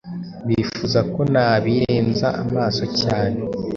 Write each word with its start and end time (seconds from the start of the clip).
Bifuza 0.47 0.99
ko 1.13 1.21
nabirenze 1.33 2.25
amaso 2.41 2.83
cyane 2.99 3.39